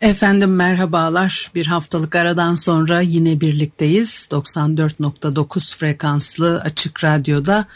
Efendim 0.00 0.56
merhabalar. 0.56 1.50
Bir 1.54 1.66
haftalık 1.66 2.16
aradan 2.16 2.54
sonra 2.54 3.00
yine 3.00 3.40
birlikteyiz. 3.40 4.26
94.9 4.30 5.76
frekanslı 5.76 6.60
açık 6.60 7.04
radyoda 7.04 7.66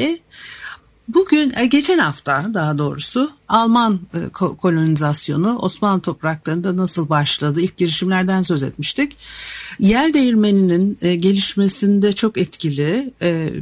Bugün 1.14 1.54
e, 1.58 1.66
geçen 1.66 1.98
hafta 1.98 2.46
daha 2.54 2.78
doğrusu 2.78 3.32
Alman 3.48 4.00
e, 4.14 4.30
kolonizasyonu 4.34 5.58
Osmanlı 5.58 6.02
topraklarında 6.02 6.78
nasıl 6.78 7.10
başladı 7.10 7.62
ilk 7.62 7.78
girişimlerden 7.78 8.42
söz 8.42 8.64
etmiştik. 8.64 9.18
Yer 9.80 10.14
değirmeninin 10.14 10.98
e, 11.02 11.16
gelişmesinde 11.16 12.14
çok 12.14 12.38
etkili 12.38 13.14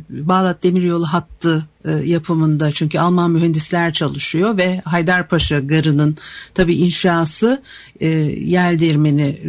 Bağdat 0.09 0.63
Demiryolu 0.63 1.05
hattı 1.05 1.65
yapımında 2.05 2.71
çünkü 2.71 2.99
Alman 2.99 3.31
mühendisler 3.31 3.93
çalışıyor 3.93 4.57
ve 4.57 4.81
Haydarpaşa 4.85 5.59
Garı'nın 5.59 6.17
tabi 6.53 6.75
inşası 6.75 7.61
yer 8.39 8.79
değirmeni 8.79 9.39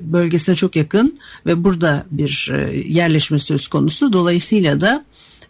bölgesine 0.00 0.56
çok 0.56 0.76
yakın 0.76 1.18
ve 1.46 1.64
burada 1.64 2.06
bir 2.10 2.52
yerleşme 2.86 3.38
söz 3.38 3.68
konusu. 3.68 4.12
Dolayısıyla 4.12 4.80
da 4.80 5.04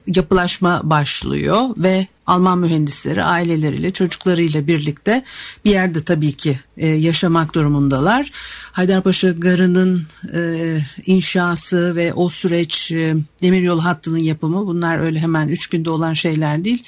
yapılaşma 0.09 0.81
başlıyor 0.85 1.63
ve 1.77 2.07
Alman 2.27 2.59
mühendisleri 2.59 3.25
aileleriyle 3.25 3.91
çocuklarıyla 3.91 4.67
birlikte 4.67 5.25
bir 5.65 5.71
yerde 5.71 6.05
tabii 6.05 6.33
ki 6.33 6.61
e, 6.77 6.87
yaşamak 6.87 7.55
durumundalar. 7.55 8.31
Haydarpaşa 8.73 9.31
Garı'nın 9.31 10.07
e, 10.35 10.81
inşası 11.07 11.97
ve 11.97 12.13
o 12.13 12.29
süreç 12.29 12.93
e, 12.93 13.15
demiryolu 13.43 13.85
hattının 13.85 14.19
yapımı 14.19 14.67
bunlar 14.67 14.99
öyle 14.99 15.21
hemen 15.21 15.49
üç 15.49 15.67
günde 15.67 15.91
olan 15.91 16.15
şeyler 16.15 16.65
değil. 16.65 16.85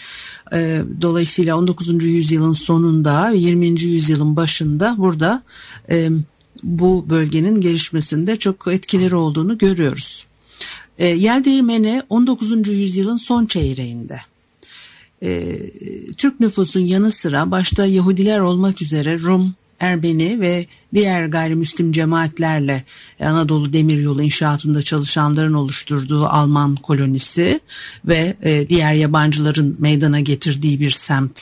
E, 0.52 0.82
dolayısıyla 1.00 1.56
19. 1.56 2.04
yüzyılın 2.04 2.52
sonunda 2.52 3.30
20. 3.30 3.66
yüzyılın 3.66 4.36
başında 4.36 4.94
burada 4.98 5.42
e, 5.90 6.10
bu 6.62 7.06
bölgenin 7.10 7.60
gelişmesinde 7.60 8.36
çok 8.36 8.68
etkileri 8.68 9.14
olduğunu 9.14 9.58
görüyoruz. 9.58 10.29
E, 11.00 11.06
yer 11.06 11.44
değirmeni 11.44 12.02
19. 12.08 12.68
yüzyılın 12.68 13.16
son 13.16 13.46
çeyreğinde 13.46 14.20
e, 15.22 15.58
Türk 16.16 16.40
nüfusun 16.40 16.80
yanı 16.80 17.10
sıra 17.10 17.50
başta 17.50 17.86
Yahudiler 17.86 18.40
olmak 18.40 18.82
üzere 18.82 19.18
Rum, 19.18 19.54
Erbeni 19.80 20.40
ve 20.40 20.66
diğer 20.94 21.26
gayrimüslim 21.26 21.92
cemaatlerle 21.92 22.84
Anadolu 23.20 23.72
Demiryolu 23.72 24.22
inşaatında 24.22 24.82
çalışanların 24.82 25.52
oluşturduğu 25.52 26.26
Alman 26.26 26.76
kolonisi 26.76 27.60
ve 28.04 28.36
e, 28.42 28.68
diğer 28.68 28.94
yabancıların 28.94 29.76
meydana 29.78 30.20
getirdiği 30.20 30.80
bir 30.80 30.90
semt. 30.90 31.40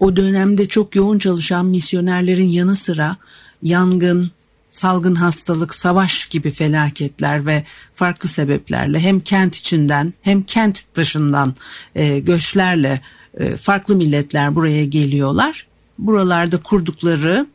O 0.00 0.16
dönemde 0.16 0.68
çok 0.68 0.96
yoğun 0.96 1.18
çalışan 1.18 1.66
misyonerlerin 1.66 2.48
yanı 2.48 2.76
sıra 2.76 3.16
yangın, 3.62 4.30
salgın 4.74 5.14
hastalık, 5.14 5.74
savaş 5.74 6.26
gibi 6.26 6.50
felaketler 6.50 7.46
ve 7.46 7.64
farklı 7.94 8.28
sebeplerle 8.28 9.00
hem 9.00 9.20
kent 9.20 9.56
içinden 9.56 10.14
hem 10.22 10.42
kent 10.42 10.84
dışından 10.94 11.54
e, 11.94 12.18
göçlerle 12.18 13.00
e, 13.38 13.56
farklı 13.56 13.96
milletler 13.96 14.54
buraya 14.54 14.84
geliyorlar. 14.84 15.66
Buralarda 15.98 16.56
kurdukları 16.56 17.46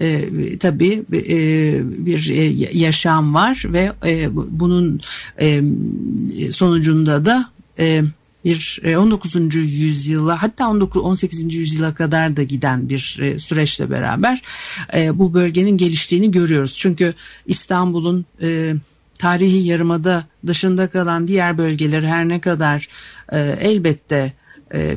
e, 0.00 0.28
tabii 0.58 1.04
e, 1.12 2.06
bir 2.06 2.30
e, 2.30 2.42
yaşam 2.78 3.34
var 3.34 3.62
ve 3.66 3.92
e, 4.06 4.28
bunun 4.32 5.00
e, 5.40 5.62
sonucunda 6.52 7.24
da 7.24 7.50
e, 7.78 8.02
bir 8.44 8.80
19. 8.96 9.36
E, 9.36 9.58
yüzyıla 9.58 10.42
hatta 10.42 10.68
19 10.68 11.02
18. 11.02 11.54
yüzyıla 11.54 11.94
kadar 11.94 12.36
da 12.36 12.42
giden 12.42 12.88
bir 12.88 13.18
e, 13.20 13.38
süreçle 13.38 13.90
beraber 13.90 14.42
e, 14.94 15.18
bu 15.18 15.34
bölgenin 15.34 15.76
geliştiğini 15.76 16.30
görüyoruz. 16.30 16.76
Çünkü 16.78 17.14
İstanbul'un 17.46 18.26
tarihi 19.18 19.66
yarımada 19.66 20.24
dışında 20.46 20.86
kalan 20.86 21.28
diğer 21.28 21.58
bölgeleri 21.58 22.06
her 22.06 22.28
ne 22.28 22.40
kadar 22.40 22.88
elbette 23.60 24.32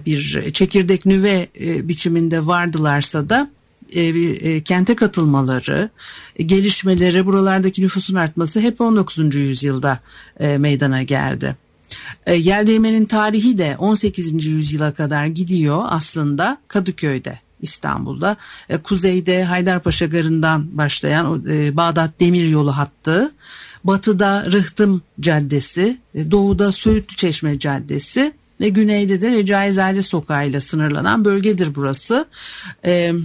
bir 0.06 0.52
çekirdek 0.53 1.06
nüve 1.06 1.47
biçiminde 1.59 2.46
vardılarsa 2.46 3.30
da 3.30 3.50
kente 4.66 4.96
katılmaları, 4.96 5.90
gelişmeleri, 6.38 7.25
buralardaki 7.25 7.81
nüfusun 7.81 8.16
artması 8.16 8.59
hep 8.59 8.81
19. 8.81 9.36
yüzyılda 9.36 10.00
meydana 10.57 11.03
geldi. 11.03 11.56
E, 12.25 12.36
Yel 12.36 13.06
tarihi 13.06 13.58
de 13.58 13.75
18. 13.78 14.46
yüzyıla 14.46 14.94
kadar 14.94 15.25
gidiyor 15.25 15.84
aslında 15.88 16.58
Kadıköy'de. 16.68 17.40
İstanbul'da. 17.62 18.38
E, 18.70 18.78
kuzeyde 18.78 19.44
Haydarpaşa 19.44 20.06
Garı'ndan 20.06 20.78
başlayan 20.78 21.46
e, 21.50 21.78
Bağdat 21.78 22.20
Demiryolu 22.20 22.78
hattı, 22.78 23.31
batıda 23.84 24.46
Rıhtım 24.52 25.02
Caddesi, 25.20 25.98
e, 26.16 26.31
doğuda 26.31 26.72
Söğütlü 26.72 27.16
Çeşme 27.16 27.59
Caddesi 27.59 28.34
ve 28.62 28.69
güneyde 28.69 29.22
de 29.22 29.31
Recaizade 29.31 30.04
Sokağı 30.04 30.48
ile 30.48 30.62
sınırlanan 30.62 31.25
bölgedir 31.25 31.75
burası. 31.75 32.25
Evet 32.84 33.16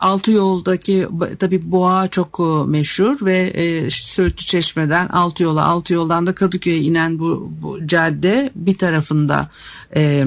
Altı 0.00 0.30
yoldaki 0.30 1.08
tabi 1.38 1.70
boğa 1.70 2.08
çok 2.08 2.40
e, 2.40 2.70
meşhur 2.70 3.26
ve 3.26 3.38
e, 3.38 3.90
Söğütlü 3.90 4.44
Çeşme'den 4.44 5.08
altı 5.08 5.42
yola 5.42 5.64
altı 5.64 5.94
yoldan 5.94 6.26
da 6.26 6.34
Kadıköy'e 6.34 6.78
inen 6.78 7.18
bu, 7.18 7.52
bu 7.62 7.86
cadde 7.86 8.50
bir 8.54 8.78
tarafında 8.78 9.50
e, 9.96 10.24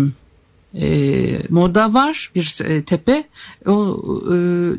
e, 0.81 1.39
moda 1.49 1.93
var 1.93 2.31
bir 2.35 2.61
e, 2.65 2.83
tepe 2.83 3.23
o 3.65 3.97
e, 4.33 4.37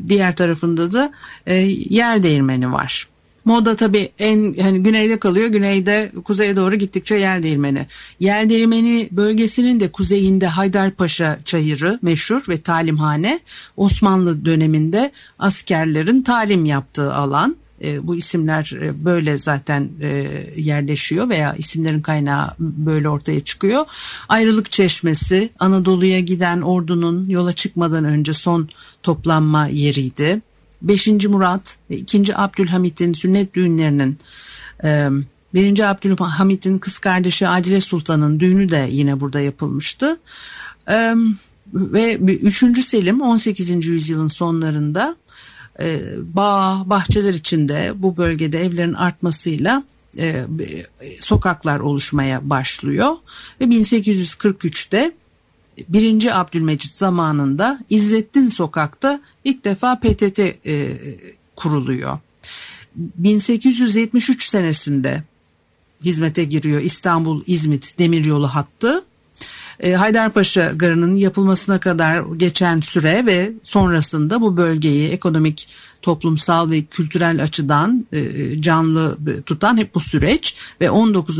diğer 0.09 0.35
tarafında 0.35 0.93
da 0.93 1.11
e, 1.45 1.55
yer 1.89 2.23
değirmeni 2.23 2.71
var. 2.71 3.07
Moda 3.45 3.75
tabii 3.75 4.11
en 4.19 4.53
hani 4.61 4.83
güneyde 4.83 5.19
kalıyor. 5.19 5.47
Güneyde 5.47 6.11
kuzeye 6.23 6.55
doğru 6.55 6.75
gittikçe 6.75 7.15
yer 7.15 7.43
değirmeni. 7.43 7.87
Yer 8.19 8.49
değirmeni 8.49 9.09
bölgesinin 9.11 9.79
de 9.79 9.91
kuzeyinde 9.91 10.47
Haydarpaşa 10.47 11.39
çayırı 11.45 11.99
meşhur 12.01 12.41
ve 12.49 12.61
talimhane. 12.61 13.39
Osmanlı 13.77 14.45
döneminde 14.45 15.11
askerlerin 15.39 16.21
talim 16.21 16.65
yaptığı 16.65 17.13
alan. 17.13 17.55
E, 17.83 18.07
bu 18.07 18.15
isimler 18.15 18.71
e, 18.81 19.05
böyle 19.05 19.37
zaten 19.37 19.89
e, 20.01 20.27
yerleşiyor 20.57 21.29
veya 21.29 21.55
isimlerin 21.55 22.01
kaynağı 22.01 22.53
böyle 22.59 23.09
ortaya 23.09 23.43
çıkıyor. 23.43 23.85
Ayrılık 24.29 24.71
Çeşmesi 24.71 25.49
Anadolu'ya 25.59 26.19
giden 26.19 26.61
ordunun 26.61 27.29
yola 27.29 27.53
çıkmadan 27.53 28.05
önce 28.05 28.33
son 28.33 28.69
toplanma 29.03 29.67
yeriydi. 29.67 30.41
5. 30.81 31.07
Murat 31.07 31.77
ve 31.89 31.97
2. 31.97 32.37
Abdülhamit'in 32.37 33.13
sünnet 33.13 33.53
düğünlerinin 33.53 34.17
e, 34.83 35.09
1. 35.53 35.89
Abdülhamit'in 35.89 36.79
kız 36.79 36.99
kardeşi 36.99 37.47
Adile 37.47 37.81
Sultan'ın 37.81 38.39
düğünü 38.39 38.71
de 38.71 38.87
yine 38.91 39.19
burada 39.19 39.39
yapılmıştı. 39.39 40.19
E, 40.89 41.13
ve 41.73 42.15
3. 42.17 42.85
Selim 42.85 43.21
18. 43.21 43.85
yüzyılın 43.85 44.27
sonlarında 44.27 45.15
e, 45.79 46.01
bağ, 46.35 46.83
bahçeler 46.85 47.33
içinde 47.33 47.93
bu 47.95 48.17
bölgede 48.17 48.65
evlerin 48.65 48.93
artmasıyla 48.93 49.83
e, 50.17 50.45
sokaklar 51.19 51.79
oluşmaya 51.79 52.49
başlıyor 52.49 53.15
ve 53.61 53.65
1843'te 53.65 55.11
birinci 55.89 56.33
Abdülmecit 56.33 56.93
zamanında 56.93 57.79
İzzettin 57.89 58.47
Sokak'ta 58.47 59.21
ilk 59.43 59.65
defa 59.65 59.99
PTT 59.99 60.39
e, 60.39 60.97
kuruluyor. 61.55 62.19
1873 62.95 64.49
senesinde 64.49 65.23
hizmete 66.05 66.43
giriyor 66.43 66.81
İstanbul 66.81 67.43
İzmit 67.47 67.99
demiryolu 67.99 68.47
hattı. 68.47 69.03
E, 69.79 69.93
Haydarpaşa 69.93 70.71
Garı'nın 70.75 71.15
yapılmasına 71.15 71.79
kadar 71.79 72.23
geçen 72.37 72.79
süre 72.79 73.25
ve 73.25 73.51
sonrasında 73.63 74.41
bu 74.41 74.57
bölgeyi 74.57 75.09
ekonomik 75.09 75.67
toplumsal 76.01 76.71
ve 76.71 76.81
kültürel 76.81 77.43
açıdan 77.43 78.05
e, 78.13 78.61
canlı 78.61 79.17
tutan 79.45 79.77
hep 79.77 79.95
bu 79.95 79.99
süreç 79.99 80.55
ve 80.81 80.89
19. 80.89 81.39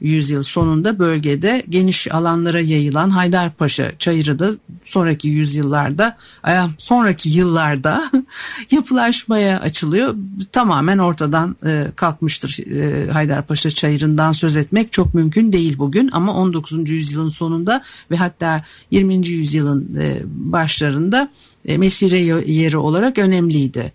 yüzyıl 0.00 0.42
sonunda 0.42 0.98
bölgede 0.98 1.64
geniş 1.68 2.12
alanlara 2.14 2.60
yayılan 2.60 3.10
Haydarpaşa 3.10 3.92
çayırı 3.98 4.38
da 4.38 4.50
sonraki 4.84 5.28
yüzyıllarda 5.28 6.16
sonraki 6.78 7.28
yıllarda 7.28 8.10
yapılaşmaya 8.70 9.60
açılıyor. 9.60 10.14
Tamamen 10.52 10.98
ortadan 10.98 11.56
e, 11.66 11.86
kalkmıştır 11.96 12.58
e, 12.70 13.10
Haydarpaşa 13.10 13.70
çayırından 13.70 14.32
söz 14.32 14.56
etmek 14.56 14.92
çok 14.92 15.14
mümkün 15.14 15.52
değil 15.52 15.78
bugün 15.78 16.10
ama 16.12 16.34
19. 16.34 16.90
yüzyılın 16.90 17.28
sonunda 17.28 17.82
ve 18.10 18.16
hatta 18.16 18.64
20. 18.90 19.28
yüzyılın 19.28 19.98
başlarında 20.24 21.28
mesire 21.64 22.18
yeri 22.52 22.76
olarak 22.76 23.18
önemliydi. 23.18 23.92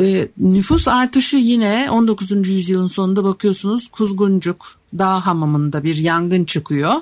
E, 0.00 0.28
nüfus 0.38 0.88
artışı 0.88 1.36
yine 1.36 1.88
19. 1.90 2.48
yüzyılın 2.48 2.86
sonunda 2.86 3.24
bakıyorsunuz 3.24 3.88
Kuzguncuk 3.88 4.80
Dağ 4.98 5.26
Hamamı'nda 5.26 5.84
bir 5.84 5.96
yangın 5.96 6.44
çıkıyor. 6.44 6.92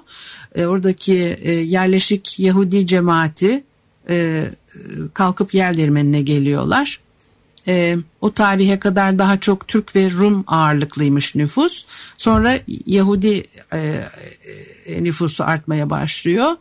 E, 0.54 0.66
oradaki 0.66 1.14
e, 1.42 1.52
yerleşik 1.52 2.38
Yahudi 2.38 2.86
cemaati 2.86 3.64
kalkıp 5.14 5.54
yer 5.54 5.76
değirmenine 5.76 6.22
geliyorlar 6.22 7.00
e, 7.68 7.96
o 8.20 8.32
tarihe 8.32 8.78
kadar 8.78 9.18
daha 9.18 9.40
çok 9.40 9.68
Türk 9.68 9.96
ve 9.96 10.10
Rum 10.10 10.44
ağırlıklıymış 10.46 11.34
nüfus. 11.34 11.84
Sonra 12.18 12.58
Yahudi 12.86 13.44
e, 13.72 14.04
e, 14.86 15.04
nüfusu 15.04 15.44
artmaya 15.44 15.90
başlıyor. 15.90 16.56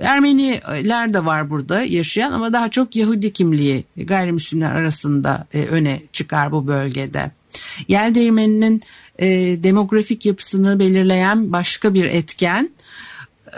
Ermeniler 0.00 1.14
de 1.14 1.24
var 1.24 1.50
burada 1.50 1.82
yaşayan 1.82 2.32
ama 2.32 2.52
daha 2.52 2.70
çok 2.70 2.96
Yahudi 2.96 3.32
kimliği 3.32 3.84
gayrimüslimler 3.96 4.74
arasında 4.74 5.46
e, 5.54 5.62
öne 5.62 6.02
çıkar 6.12 6.52
bu 6.52 6.66
bölgede. 6.66 7.30
Yel 7.88 8.14
değirmeninin 8.14 8.82
e, 9.18 9.26
demografik 9.62 10.26
yapısını 10.26 10.78
belirleyen 10.78 11.52
başka 11.52 11.94
bir 11.94 12.04
etken 12.04 12.70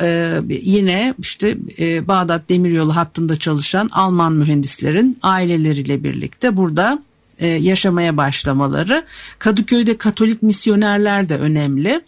ee, 0.00 0.41
yine 0.49 1.14
işte 1.19 1.58
e, 1.79 2.08
Bağdat 2.08 2.49
Demiryolu 2.49 2.96
hattında 2.96 3.38
çalışan 3.38 3.88
Alman 3.93 4.32
mühendislerin 4.32 5.19
aileleriyle 5.23 6.05
birlikte 6.05 6.56
burada 6.56 7.02
e, 7.38 7.46
yaşamaya 7.46 8.17
başlamaları. 8.17 9.05
Kadıköy'de 9.38 9.99
Katolik 9.99 10.43
misyonerler 10.43 11.29
de 11.29 11.38
önemli. 11.38 12.00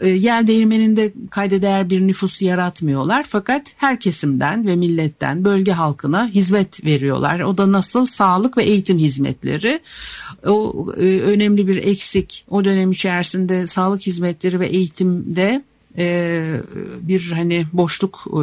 E, 0.00 0.08
Yel 0.08 0.46
değirmeninde 0.46 1.12
kayda 1.30 1.62
değer 1.62 1.90
bir 1.90 2.06
nüfus 2.06 2.42
yaratmıyorlar 2.42 3.26
fakat 3.28 3.62
her 3.76 4.00
kesimden 4.00 4.66
ve 4.66 4.76
milletten 4.76 5.44
bölge 5.44 5.72
halkına 5.72 6.28
hizmet 6.28 6.84
veriyorlar. 6.84 7.40
O 7.40 7.58
da 7.58 7.72
nasıl 7.72 8.06
sağlık 8.06 8.56
ve 8.56 8.62
eğitim 8.62 8.98
hizmetleri. 8.98 9.80
O 10.46 10.86
e, 10.96 11.20
önemli 11.20 11.68
bir 11.68 11.76
eksik 11.76 12.44
o 12.48 12.64
dönem 12.64 12.92
içerisinde 12.92 13.66
sağlık 13.66 14.02
hizmetleri 14.02 14.60
ve 14.60 14.66
eğitimde 14.66 15.62
e, 15.98 16.60
bir 17.00 17.32
hani 17.32 17.66
boşluk 17.72 18.24
e, 18.26 18.38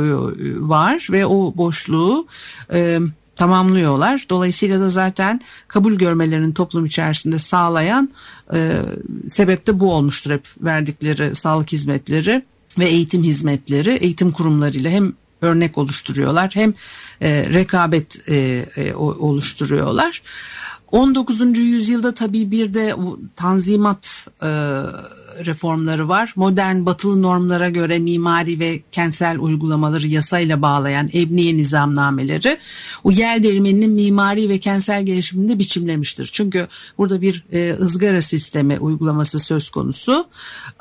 var 0.60 1.08
ve 1.12 1.26
o 1.26 1.54
boşluğu 1.58 2.28
e, 2.74 3.00
tamamlıyorlar. 3.36 4.26
Dolayısıyla 4.30 4.80
da 4.80 4.90
zaten 4.90 5.42
kabul 5.68 5.94
görmelerini 5.94 6.54
toplum 6.54 6.86
içerisinde 6.86 7.40
sağlayan 7.40 8.10
e, 8.54 8.82
sebep 9.28 9.68
de 9.68 9.80
bu 9.80 9.94
olmuştur 9.94 10.32
hep 10.32 10.48
verdikleri 10.62 11.36
sağlık 11.36 11.72
hizmetleri 11.72 12.42
ve 12.80 12.86
eğitim 12.86 13.24
hizmetleri 13.24 13.92
eğitim 13.92 14.32
kurumlarıyla 14.32 14.92
hem 14.92 15.14
örnek 15.42 15.78
oluşturuyorlar 15.78 16.52
hem 16.54 16.74
rekabet 17.54 18.30
e, 18.30 18.36
e, 18.76 18.94
oluşturuyorlar. 18.94 20.22
19. 20.92 21.58
yüzyılda 21.58 22.14
tabii 22.14 22.52
bir 22.52 22.74
de 22.74 22.96
tanzimat 23.36 24.28
e, 24.44 24.50
reformları 25.46 26.10
var. 26.10 26.34
Modern 26.36 26.86
batılı 26.86 27.22
normlara 27.22 27.70
göre 27.70 28.00
mimari 28.00 28.60
ve 28.60 28.82
kentsel 28.92 29.40
uygulamaları 29.40 30.08
yasayla 30.08 30.62
bağlayan 30.62 31.10
ebniye 31.14 31.58
nizamnameleri 31.58 32.58
o 33.04 33.12
yel 33.12 33.44
değirmeninin 33.44 33.92
mimari 33.92 34.50
ve 34.50 34.58
kentsel 34.58 35.06
gelişiminde 35.06 35.60
biçimlemiştir. 35.60 36.30
Çünkü 36.34 36.68
burada 36.98 37.22
bir 37.22 37.44
e, 37.52 37.74
ızgara 37.74 38.22
sistemi 38.22 38.80
uygulaması 38.80 39.40
söz 39.40 39.70
konusu. 39.70 40.26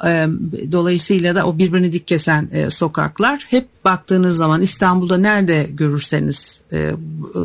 E, 0.05 0.27
dolayısıyla 0.73 1.35
da 1.35 1.47
o 1.47 1.59
birbirini 1.59 1.93
dik 1.93 2.07
kesen 2.07 2.49
e, 2.53 2.71
sokaklar 2.71 3.47
hep 3.49 3.69
baktığınız 3.85 4.37
zaman 4.37 4.63
İstanbul'da 4.63 5.17
nerede 5.17 5.67
görürseniz 5.73 6.61
e, 6.73 6.93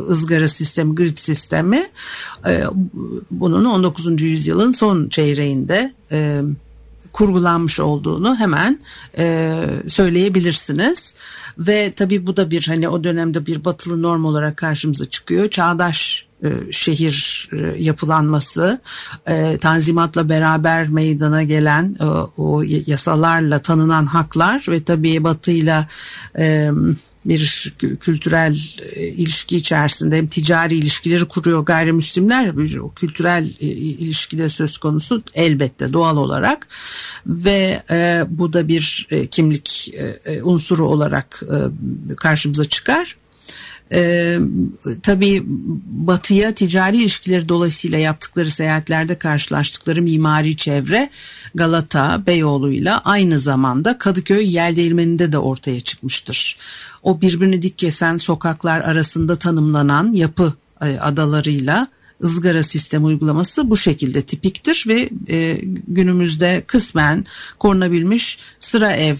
ızgara 0.08 0.48
sistemi, 0.48 0.94
grid 0.94 1.16
sistemi 1.16 1.86
e, 2.46 2.64
bunun 3.30 3.64
19. 3.64 4.22
yüzyılın 4.22 4.72
son 4.72 5.08
çeyreğinde 5.08 5.92
e, 6.12 6.40
kurgulanmış 7.20 7.80
olduğunu 7.80 8.36
hemen 8.36 8.78
e, 9.18 9.54
söyleyebilirsiniz. 9.88 11.14
Ve 11.58 11.92
tabii 11.92 12.26
bu 12.26 12.36
da 12.36 12.50
bir 12.50 12.66
hani 12.66 12.88
o 12.88 13.04
dönemde 13.04 13.46
bir 13.46 13.64
batılı 13.64 14.02
norm 14.02 14.24
olarak 14.24 14.56
karşımıza 14.56 15.06
çıkıyor. 15.06 15.50
Çağdaş 15.50 16.26
e, 16.44 16.72
şehir 16.72 17.48
e, 17.52 17.82
yapılanması, 17.82 18.80
e, 19.26 19.58
tanzimatla 19.58 20.28
beraber 20.28 20.88
meydana 20.88 21.42
gelen 21.42 21.96
o 22.38 22.62
yasalarla 22.86 23.58
tanınan 23.58 24.06
haklar 24.06 24.66
ve 24.68 24.84
tabii 24.84 25.24
batıyla 25.24 25.86
bir 27.24 27.72
kültürel 28.00 28.58
e, 28.92 29.06
ilişki 29.06 29.56
içerisinde 29.56 30.16
hem 30.16 30.26
ticari 30.26 30.76
ilişkileri 30.76 31.24
kuruyor 31.24 31.64
gayrimüslimler 31.64 32.58
bir 32.58 32.76
o 32.76 32.92
kültürel 32.92 33.44
e, 33.60 33.66
ilişkide 33.66 34.48
söz 34.48 34.78
konusu 34.78 35.22
elbette 35.34 35.92
doğal 35.92 36.16
olarak 36.16 36.68
ve 37.26 37.82
e, 37.90 38.24
bu 38.28 38.52
da 38.52 38.68
bir 38.68 39.06
e, 39.10 39.26
kimlik 39.26 39.94
e, 40.24 40.42
unsuru 40.42 40.88
olarak 40.88 41.42
e, 41.52 41.56
karşımıza 42.16 42.64
çıkar. 42.64 43.16
Ee, 43.92 44.38
tabii 45.02 45.42
batıya 45.86 46.54
ticari 46.54 46.96
ilişkileri 46.96 47.48
dolayısıyla 47.48 47.98
yaptıkları 47.98 48.50
seyahatlerde 48.50 49.14
karşılaştıkları 49.14 50.02
mimari 50.02 50.56
çevre 50.56 51.10
Galata, 51.54 52.26
Beyoğlu'yla 52.26 53.00
aynı 53.04 53.38
zamanda 53.38 53.98
Kadıköy 53.98 54.54
yel 54.54 54.76
de 55.32 55.38
ortaya 55.38 55.80
çıkmıştır. 55.80 56.56
O 57.02 57.20
birbirini 57.20 57.62
dik 57.62 57.78
kesen 57.78 58.16
sokaklar 58.16 58.80
arasında 58.80 59.36
tanımlanan 59.36 60.12
yapı 60.12 60.52
e, 60.82 60.98
adalarıyla 60.98 61.88
ızgara 62.24 62.62
sistem 62.62 63.04
uygulaması 63.04 63.70
bu 63.70 63.76
şekilde 63.76 64.22
tipiktir 64.22 64.84
ve 64.88 65.10
e, 65.28 65.58
günümüzde 65.88 66.62
kısmen 66.66 67.26
korunabilmiş 67.58 68.38
sıra 68.60 68.92
ev 68.92 69.16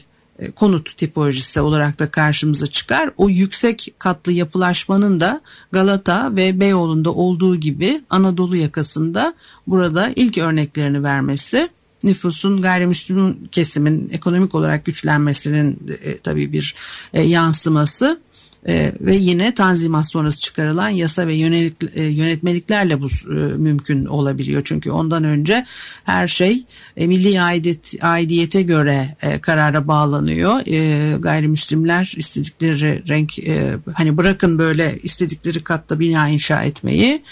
konut 0.56 0.96
tipolojisi 0.96 1.60
olarak 1.60 1.98
da 1.98 2.10
karşımıza 2.10 2.66
çıkar. 2.66 3.10
O 3.16 3.28
yüksek 3.28 3.94
katlı 3.98 4.32
yapılaşmanın 4.32 5.20
da 5.20 5.40
Galata 5.72 6.36
ve 6.36 6.60
Beyoğlu'nda 6.60 7.12
olduğu 7.12 7.56
gibi 7.56 8.02
Anadolu 8.10 8.56
yakasında 8.56 9.34
burada 9.66 10.12
ilk 10.16 10.38
örneklerini 10.38 11.02
vermesi 11.02 11.68
nüfusun 12.04 12.60
gayrimüslim 12.60 13.48
kesimin 13.52 14.08
ekonomik 14.12 14.54
olarak 14.54 14.84
güçlenmesinin 14.84 15.78
e, 16.02 16.18
tabii 16.18 16.52
bir 16.52 16.74
e, 17.12 17.22
yansıması 17.22 18.20
e, 18.68 18.92
ve 19.00 19.16
yine 19.16 19.54
tanzimat 19.54 20.10
sonrası 20.10 20.40
çıkarılan 20.40 20.88
yasa 20.88 21.26
ve 21.26 21.34
yönelik, 21.34 21.74
e, 21.94 22.02
yönetmeliklerle 22.02 23.00
bu 23.00 23.06
e, 23.06 23.32
mümkün 23.56 24.04
olabiliyor. 24.04 24.62
Çünkü 24.64 24.90
ondan 24.90 25.24
önce 25.24 25.66
her 26.04 26.28
şey 26.28 26.64
e, 26.96 27.06
milli 27.06 27.40
aidiyet, 27.40 27.94
aidiyete 28.00 28.62
göre 28.62 29.16
e, 29.22 29.38
karara 29.38 29.88
bağlanıyor. 29.88 30.60
E, 30.66 31.16
gayrimüslimler 31.18 32.14
istedikleri 32.16 33.08
renk 33.08 33.38
e, 33.38 33.76
hani 33.94 34.16
bırakın 34.16 34.58
böyle 34.58 34.98
istedikleri 35.02 35.64
katta 35.64 36.00
bina 36.00 36.28
inşa 36.28 36.62
etmeyi 36.62 37.22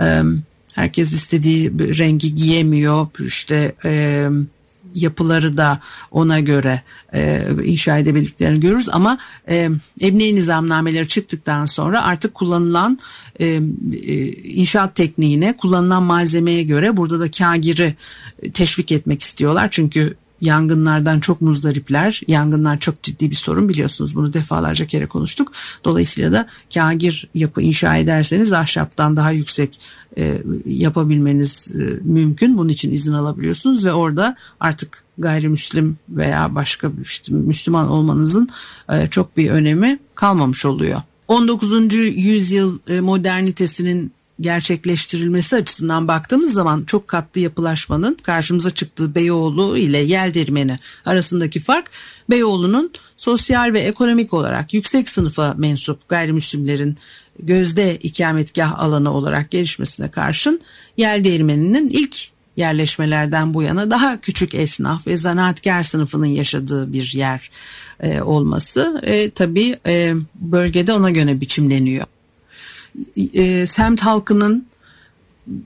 e, 0.00 0.22
Herkes 0.72 1.12
istediği 1.12 1.70
rengi 1.98 2.34
giyemiyor. 2.34 3.06
İşte 3.26 3.74
e, 3.84 4.28
yapıları 4.94 5.56
da 5.56 5.78
ona 6.10 6.40
göre 6.40 6.82
e, 7.14 7.42
inşa 7.64 7.98
edebildiklerini 7.98 8.60
görürüz. 8.60 8.88
Ama 8.92 9.18
e, 9.48 9.70
emniye 10.00 10.34
nizamnameleri 10.34 11.08
çıktıktan 11.08 11.66
sonra 11.66 12.02
artık 12.02 12.34
kullanılan 12.34 12.98
e, 13.40 13.46
e, 13.46 14.26
inşaat 14.32 14.94
tekniğine 14.94 15.56
kullanılan 15.56 16.02
malzemeye 16.02 16.62
göre 16.62 16.96
burada 16.96 17.20
da 17.20 17.30
kagiri 17.30 17.94
teşvik 18.54 18.92
etmek 18.92 19.22
istiyorlar. 19.22 19.68
Çünkü 19.70 20.14
yangınlardan 20.42 21.20
çok 21.20 21.40
muzdaripler. 21.40 22.20
Yangınlar 22.28 22.76
çok 22.76 23.02
ciddi 23.02 23.30
bir 23.30 23.36
sorun 23.36 23.68
biliyorsunuz. 23.68 24.14
Bunu 24.14 24.32
defalarca 24.32 24.86
kere 24.86 25.06
konuştuk. 25.06 25.52
Dolayısıyla 25.84 26.32
da 26.32 26.46
kagir 26.74 27.28
yapı 27.34 27.62
inşa 27.62 27.96
ederseniz 27.96 28.52
ahşaptan 28.52 29.16
daha 29.16 29.30
yüksek 29.30 29.80
e, 30.18 30.42
yapabilmeniz 30.66 31.70
e, 31.74 31.98
mümkün. 32.02 32.58
Bunun 32.58 32.68
için 32.68 32.92
izin 32.92 33.12
alabiliyorsunuz 33.12 33.84
ve 33.84 33.92
orada 33.92 34.36
artık 34.60 35.04
gayrimüslim 35.18 35.96
veya 36.08 36.54
başka 36.54 36.90
işte 37.04 37.34
Müslüman 37.34 37.88
olmanızın 37.88 38.48
e, 38.92 39.06
çok 39.06 39.36
bir 39.36 39.50
önemi 39.50 39.98
kalmamış 40.14 40.64
oluyor. 40.64 41.02
19. 41.28 41.94
yüzyıl 42.16 42.78
e, 42.88 43.00
modernitesinin 43.00 44.12
gerçekleştirilmesi 44.40 45.56
açısından 45.56 46.08
baktığımız 46.08 46.52
zaman 46.52 46.84
çok 46.84 47.08
katlı 47.08 47.40
yapılaşmanın 47.40 48.16
karşımıza 48.22 48.70
çıktığı 48.70 49.14
Beyoğlu 49.14 49.78
ile 49.78 49.98
Yeldirmeni 49.98 50.78
arasındaki 51.04 51.60
fark 51.60 51.90
Beyoğlu'nun 52.30 52.90
sosyal 53.16 53.72
ve 53.72 53.80
ekonomik 53.80 54.34
olarak 54.34 54.74
yüksek 54.74 55.08
sınıfa 55.08 55.54
mensup 55.58 56.08
gayrimüslimlerin 56.08 56.96
gözde 57.38 57.96
ikametgah 57.96 58.80
alanı 58.80 59.14
olarak 59.14 59.50
gelişmesine 59.50 60.10
karşın 60.10 60.60
Yeldirmeni'nin 60.96 61.88
ilk 61.88 62.16
yerleşmelerden 62.56 63.54
bu 63.54 63.62
yana 63.62 63.90
daha 63.90 64.20
küçük 64.20 64.54
esnaf 64.54 65.06
ve 65.06 65.16
zanaatkar 65.16 65.82
sınıfının 65.82 66.26
yaşadığı 66.26 66.92
bir 66.92 67.12
yer 67.14 67.50
e, 68.00 68.22
olması 68.22 69.00
e, 69.02 69.30
tabii 69.30 69.76
e, 69.86 70.14
bölgede 70.34 70.92
ona 70.92 71.10
göre 71.10 71.40
biçimleniyor. 71.40 72.06
E, 73.34 73.66
semt 73.66 74.00
halkının 74.00 74.66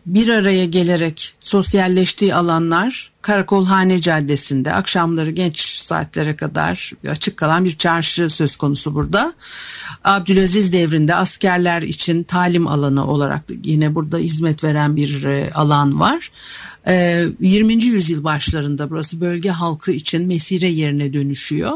bir 0.06 0.28
araya 0.28 0.64
gelerek 0.64 1.35
sosyalleştiği 1.40 2.35
alanlar 2.35 3.12
Karakolhane 3.23 4.00
Caddesi'nde 4.00 4.73
akşamları 4.73 5.30
genç 5.30 5.78
saatlere 5.78 6.37
kadar 6.37 6.92
açık 7.09 7.37
kalan 7.37 7.64
bir 7.64 7.78
çarşı 7.78 8.30
söz 8.30 8.56
konusu 8.56 8.95
burada. 8.95 9.33
Abdülaziz 10.04 10.73
devrinde 10.73 11.14
askerler 11.14 11.83
için 11.83 12.23
talim 12.23 12.66
alanı 12.66 13.06
olarak 13.06 13.42
yine 13.64 13.95
burada 13.95 14.18
hizmet 14.18 14.64
veren 14.64 14.97
bir 14.97 15.25
e, 15.25 15.52
alan 15.54 16.00
var. 16.00 16.30
20. 16.87 17.73
Ee, 17.73 17.87
yüzyıl 17.87 18.25
başlarında 18.25 18.90
burası 18.90 19.21
bölge 19.21 19.50
halkı 19.50 19.92
için 19.92 20.26
mesire 20.26 20.68
yerine 20.68 21.12
dönüşüyor. 21.12 21.73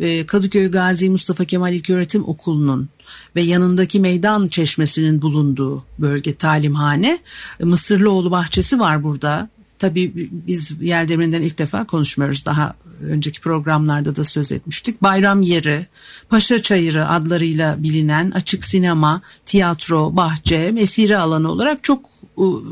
Ee, 0.00 0.26
Kadıköy 0.26 0.70
Gazi 0.70 1.10
Mustafa 1.10 1.44
Kemal 1.44 1.74
İlköğretim 1.74 2.28
Okulu'nun 2.28 2.88
ve 3.36 3.42
yanındaki 3.42 4.00
meydan 4.00 4.48
çeşmesinin 4.48 5.22
bulunduğu 5.22 5.84
bölge 5.98 6.34
talimhane. 6.34 7.18
Mısırlıoğlu 7.60 8.30
bahçesi 8.30 8.80
var 8.80 9.02
burada. 9.02 9.48
Tabii 9.78 10.28
biz 10.32 10.72
Yeldemir'den 10.80 11.42
ilk 11.42 11.58
defa 11.58 11.84
konuşmuyoruz. 11.84 12.46
Daha 12.46 12.74
önceki 13.02 13.40
programlarda 13.40 14.16
da 14.16 14.24
söz 14.24 14.52
etmiştik. 14.52 15.02
Bayram 15.02 15.42
Yeri, 15.42 15.86
Paşa 16.28 16.62
Çayırı 16.62 17.08
adlarıyla 17.08 17.82
bilinen 17.82 18.30
açık 18.30 18.64
sinema, 18.64 19.20
tiyatro, 19.46 20.16
bahçe, 20.16 20.70
mesire 20.70 21.16
alanı 21.16 21.50
olarak 21.50 21.84
çok 21.84 22.04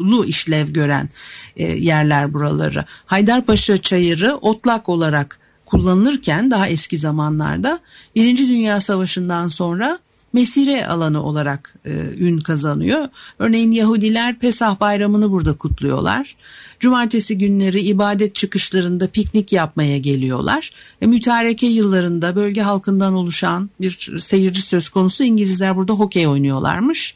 lu 0.00 0.24
işlev 0.24 0.68
gören 0.68 1.08
e, 1.56 1.64
yerler 1.64 2.34
buraları. 2.34 2.84
Haydarpaşa 3.06 3.78
Çayırı 3.78 4.36
otlak 4.36 4.88
olarak 4.88 5.38
kullanılırken 5.66 6.50
daha 6.50 6.68
eski 6.68 6.98
zamanlarda 6.98 7.80
Birinci 8.14 8.48
Dünya 8.48 8.80
Savaşı'ndan 8.80 9.48
sonra 9.48 9.98
mesire 10.34 10.86
alanı 10.86 11.22
olarak 11.22 11.74
e, 11.86 11.90
ün 12.18 12.40
kazanıyor. 12.40 13.08
Örneğin 13.38 13.72
Yahudiler 13.72 14.38
Pesah 14.38 14.80
bayramını 14.80 15.30
burada 15.30 15.52
kutluyorlar. 15.52 16.36
Cumartesi 16.80 17.38
günleri 17.38 17.80
ibadet 17.80 18.34
çıkışlarında 18.34 19.06
piknik 19.08 19.52
yapmaya 19.52 19.98
geliyorlar. 19.98 20.70
E, 21.02 21.06
mütareke 21.06 21.66
yıllarında 21.66 22.36
bölge 22.36 22.62
halkından 22.62 23.14
oluşan 23.14 23.70
bir 23.80 24.18
seyirci 24.18 24.62
söz 24.62 24.88
konusu 24.88 25.24
İngilizler 25.24 25.76
burada 25.76 25.92
hokey 25.92 26.26
oynuyorlarmış. 26.26 27.14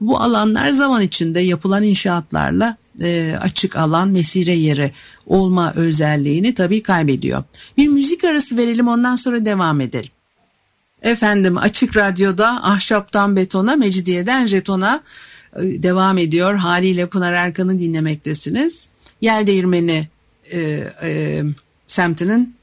Bu 0.00 0.20
alanlar 0.20 0.70
zaman 0.70 1.02
içinde 1.02 1.40
yapılan 1.40 1.82
inşaatlarla 1.82 2.76
e, 3.02 3.36
açık 3.40 3.76
alan 3.76 4.08
mesire 4.08 4.54
yeri 4.56 4.92
olma 5.26 5.72
özelliğini 5.72 6.54
tabii 6.54 6.82
kaybediyor. 6.82 7.44
Bir 7.76 7.88
müzik 7.88 8.24
arası 8.24 8.56
verelim 8.56 8.88
ondan 8.88 9.16
sonra 9.16 9.44
devam 9.44 9.80
edelim. 9.80 10.10
Efendim 11.02 11.58
Açık 11.58 11.96
Radyo'da 11.96 12.64
ahşaptan 12.64 13.36
betona, 13.36 13.76
mecidiyeden 13.76 14.46
jetona 14.46 15.02
e, 15.56 15.82
devam 15.82 16.18
ediyor. 16.18 16.54
Haliyle 16.54 17.06
Pınar 17.06 17.32
Erkan'ı 17.32 17.78
dinlemektesiniz. 17.78 18.88
Yel 19.20 19.46
değirmeni 19.46 20.08
e, 20.52 20.58
e, 21.02 21.42
semtinin 21.88 22.54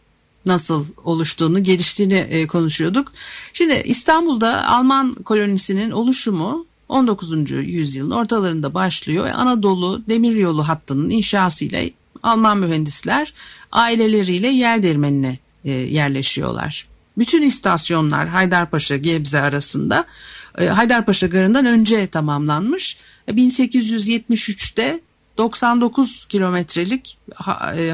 nasıl 0.45 0.85
oluştuğunu, 1.03 1.63
geliştiğini 1.63 2.13
e, 2.13 2.47
konuşuyorduk. 2.47 3.11
Şimdi 3.53 3.81
İstanbul'da 3.85 4.67
Alman 4.67 5.13
kolonisinin 5.13 5.91
oluşumu 5.91 6.65
19. 6.89 7.51
yüzyılın 7.51 8.11
ortalarında 8.11 8.73
başlıyor 8.73 9.27
Anadolu 9.33 10.01
demiryolu 10.09 10.67
hattının 10.67 11.09
inşasıyla 11.09 11.83
Alman 12.23 12.57
mühendisler 12.57 13.33
aileleriyle 13.71 14.47
yer 14.47 14.83
değirmenine 14.83 15.37
e, 15.65 15.71
yerleşiyorlar. 15.71 16.87
Bütün 17.17 17.41
istasyonlar 17.41 18.27
Haydarpaşa 18.27 18.97
Gebze 18.97 19.41
arasında 19.41 20.05
e, 20.57 20.67
Haydarpaşa 20.67 21.27
Garı'ndan 21.27 21.65
önce 21.65 22.07
tamamlanmış. 22.07 22.97
1873'te 23.27 24.83
e, 24.83 25.01
99 25.37 26.25
kilometrelik 26.29 27.17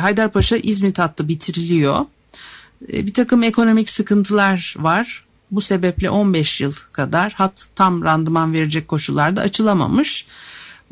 Haydarpaşa 0.02 0.58
İzmit 0.58 1.00
hattı 1.00 1.28
bitiriliyor. 1.28 2.06
Bir 2.82 3.14
takım 3.14 3.44
ekonomik 3.44 3.90
sıkıntılar 3.90 4.76
var. 4.78 5.26
Bu 5.52 5.62
sebeple 5.62 6.10
15 6.10 6.62
yıl 6.62 6.74
kadar 6.92 7.34
hat 7.34 7.68
tam 7.76 8.04
randıman 8.04 8.54
verecek 8.54 8.88
koşullarda 8.88 9.42
açılamamış. 9.42 10.26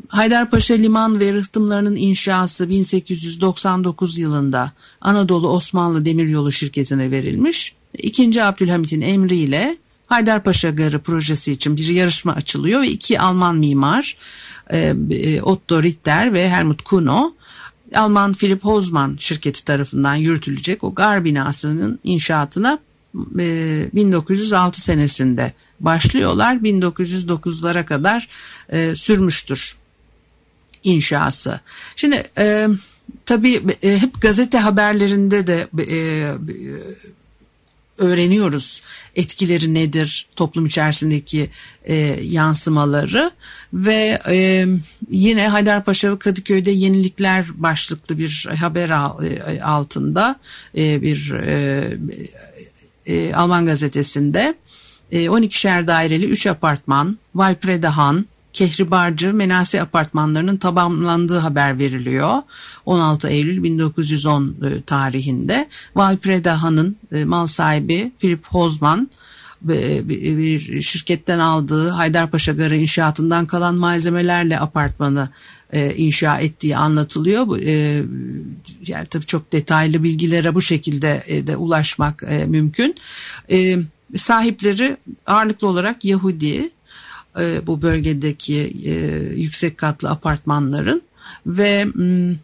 Haydarpaşa 0.08 0.74
Liman 0.74 1.20
ve 1.20 1.32
rıhtımlarının 1.32 1.96
inşası 1.96 2.68
1899 2.68 4.18
yılında 4.18 4.72
Anadolu 5.00 5.48
Osmanlı 5.48 6.04
Demiryolu 6.04 6.52
şirketine 6.52 7.10
verilmiş. 7.10 7.74
İkinci 7.98 8.42
Abdülhamit'in 8.42 9.00
emriyle 9.00 9.76
Haydarpaşa 10.06 10.70
Garı 10.70 10.98
projesi 10.98 11.52
için 11.52 11.76
bir 11.76 11.86
yarışma 11.86 12.32
açılıyor 12.32 12.82
ve 12.82 12.88
iki 12.88 13.20
Alman 13.20 13.56
mimar 13.56 14.16
e, 14.70 14.94
e, 15.10 15.42
Otto 15.42 15.82
Ritter 15.82 16.34
ve 16.34 16.50
Helmut 16.50 16.82
Kuno 16.82 17.34
Alman 17.94 18.34
Philip 18.34 18.64
Hozman 18.64 19.16
şirketi 19.20 19.64
tarafından 19.64 20.14
yürütülecek 20.14 20.84
o 20.84 20.94
gar 20.94 21.24
binasının 21.24 21.98
inşaatına 22.04 22.78
1906 23.14 24.80
e, 24.80 24.82
senesinde 24.82 25.52
başlıyorlar. 25.80 26.54
1909'lara 26.56 27.84
kadar 27.84 28.28
sürmüştür 28.94 29.76
inşası. 30.84 31.60
Şimdi 31.96 32.22
tabii 33.26 33.62
hep 33.80 34.22
gazete 34.22 34.58
haberlerinde 34.58 35.46
de 35.46 35.68
öğreniyoruz 38.02 38.82
etkileri 39.16 39.74
nedir 39.74 40.26
toplum 40.36 40.66
içerisindeki 40.66 41.50
e, 41.84 41.94
yansımaları. 42.22 43.30
Ve 43.72 44.18
e, 44.28 44.66
yine 45.10 45.48
Haydarpaşa 45.48 46.12
ve 46.12 46.18
Kadıköy'de 46.18 46.70
yenilikler 46.70 47.46
başlıklı 47.54 48.18
bir 48.18 48.48
haber 48.58 48.88
e, 48.88 49.62
altında 49.62 50.36
e, 50.76 51.02
bir 51.02 51.32
e, 51.32 51.84
e, 53.06 53.34
Alman 53.34 53.66
gazetesinde 53.66 54.54
e, 55.12 55.24
12'şer 55.24 55.86
daireli 55.86 56.26
3 56.26 56.46
apartman, 56.46 57.18
Valpreda 57.34 57.96
Han, 57.96 58.26
Kehribarcı 58.52 59.34
Menasi 59.34 59.82
apartmanlarının 59.82 60.56
tamamlandığı 60.56 61.38
haber 61.38 61.78
veriliyor. 61.78 62.42
16 62.86 63.28
Eylül 63.28 63.62
1910 63.62 64.44
e, 64.44 64.82
tarihinde 64.82 65.68
Valpreda 65.96 66.62
Han'ın 66.62 66.96
e, 67.12 67.24
mal 67.24 67.46
sahibi 67.46 68.12
Philip 68.18 68.46
Hozman 68.46 69.10
bir 69.62 70.82
şirketten 70.82 71.38
aldığı 71.38 71.88
Haydarpaşa 71.88 72.52
Garı 72.52 72.76
inşaatından 72.76 73.46
kalan 73.46 73.74
malzemelerle 73.74 74.60
apartmanı 74.60 75.28
e, 75.72 75.94
inşa 75.94 76.38
ettiği 76.38 76.76
anlatılıyor. 76.76 77.58
E, 77.58 78.02
yani 78.86 79.06
tabii 79.06 79.26
çok 79.26 79.52
detaylı 79.52 80.02
bilgilere 80.02 80.54
bu 80.54 80.62
şekilde 80.62 81.22
e, 81.26 81.46
de 81.46 81.56
ulaşmak 81.56 82.22
e, 82.28 82.46
mümkün. 82.46 82.94
E, 83.50 83.78
sahipleri 84.16 84.96
ağırlıklı 85.26 85.66
olarak 85.66 86.04
Yahudi 86.04 86.70
e, 87.40 87.66
bu 87.66 87.82
bölgedeki 87.82 88.56
e, 88.84 88.94
yüksek 89.34 89.78
katlı 89.78 90.10
apartmanların 90.10 91.02
ve 91.46 91.84
m, 91.84 92.36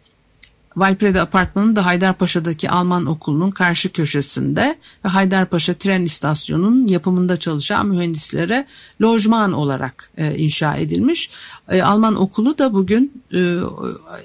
Valprede 0.77 1.21
Apartmanı 1.21 1.75
da 1.75 1.85
Haydarpaşa'daki 1.85 2.69
Alman 2.69 3.05
okulunun 3.05 3.51
karşı 3.51 3.91
köşesinde 3.91 4.77
ve 5.05 5.09
Haydarpaşa 5.09 5.73
tren 5.73 6.01
istasyonunun 6.01 6.87
yapımında 6.87 7.39
çalışan 7.39 7.87
mühendislere 7.87 8.65
lojman 9.01 9.53
olarak 9.53 10.11
e, 10.17 10.35
inşa 10.35 10.75
edilmiş. 10.75 11.29
E, 11.69 11.81
Alman 11.81 12.15
okulu 12.15 12.57
da 12.57 12.73
bugün 12.73 13.23
e, 13.33 13.57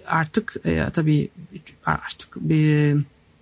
artık 0.07 0.57
e, 0.65 0.87
tabii 0.93 1.29
artık 1.87 2.37
bir 2.37 2.97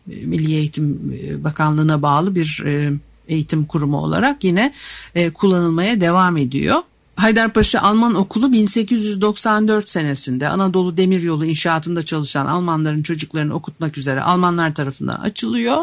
Milli 0.06 0.52
Eğitim 0.54 1.00
Bakanlığı'na 1.44 2.02
bağlı 2.02 2.34
bir 2.34 2.62
e, 2.66 2.92
eğitim 3.28 3.64
kurumu 3.64 3.98
olarak 3.98 4.44
yine 4.44 4.74
e, 5.14 5.30
kullanılmaya 5.30 6.00
devam 6.00 6.36
ediyor. 6.36 6.76
Haydarpaşa 7.22 7.80
Alman 7.80 8.14
Okulu 8.14 8.52
1894 8.52 9.88
senesinde 9.88 10.48
Anadolu 10.48 10.96
Demiryolu 10.96 11.44
inşaatında 11.44 12.02
çalışan 12.02 12.46
Almanların 12.46 13.02
çocuklarını 13.02 13.54
okutmak 13.54 13.98
üzere 13.98 14.22
Almanlar 14.22 14.74
tarafından 14.74 15.20
açılıyor. 15.20 15.76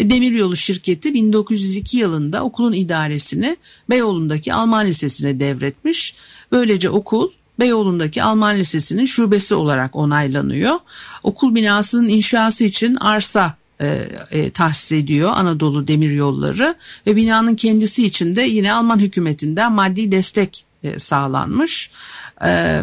Ve 0.00 0.10
Demiryolu 0.10 0.56
şirketi 0.56 1.14
1902 1.14 1.96
yılında 1.96 2.44
okulun 2.44 2.72
idaresini 2.72 3.56
Beyoğlu'ndaki 3.90 4.54
Alman 4.54 4.86
Lisesi'ne 4.86 5.40
devretmiş. 5.40 6.14
Böylece 6.52 6.90
okul 6.90 7.30
Beyoğlu'ndaki 7.60 8.22
Alman 8.22 8.56
Lisesi'nin 8.56 9.06
şubesi 9.06 9.54
olarak 9.54 9.96
onaylanıyor. 9.96 10.74
Okul 11.22 11.54
binasının 11.54 12.08
inşası 12.08 12.64
için 12.64 12.94
arsa 12.94 13.56
e, 13.80 14.08
e, 14.30 14.50
tahsis 14.50 14.92
ediyor 14.92 15.32
Anadolu 15.34 15.86
Demir 15.86 16.10
Yolları 16.10 16.74
ve 17.06 17.16
binanın 17.16 17.54
kendisi 17.54 18.06
için 18.06 18.36
de 18.36 18.42
yine 18.42 18.72
Alman 18.72 18.98
hükümetinden 18.98 19.72
maddi 19.72 20.12
destek 20.12 20.64
e, 20.64 20.67
sağlanmış. 20.98 21.90
E, 22.44 22.82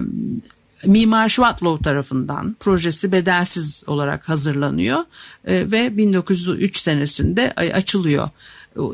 Mimar 0.86 1.30
Schwarzlow 1.30 1.84
tarafından 1.84 2.56
projesi 2.60 3.12
bedelsiz 3.12 3.84
olarak 3.88 4.30
hazırlanıyor 4.30 5.00
e, 5.48 5.72
ve 5.72 5.98
1903 5.98 6.78
senesinde 6.80 7.52
açılıyor 7.52 8.30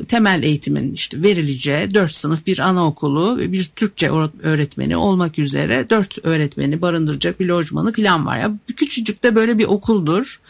temel 0.08 0.42
eğitimin 0.42 0.92
işte 0.92 1.22
verileceği 1.22 1.94
dört 1.94 2.14
sınıf 2.14 2.46
bir 2.46 2.58
anaokulu 2.58 3.38
ve 3.38 3.52
bir 3.52 3.64
Türkçe 3.64 4.10
öğretmeni 4.42 4.96
olmak 4.96 5.38
üzere 5.38 5.90
dört 5.90 6.24
öğretmeni 6.24 6.82
barındıracak 6.82 7.40
bir 7.40 7.48
lojmanı 7.48 7.92
falan 7.92 8.26
var. 8.26 8.38
Ya 8.38 8.52
küçücük 8.76 9.22
de 9.22 9.34
böyle 9.34 9.58
bir 9.58 9.64
okuldur. 9.64 10.40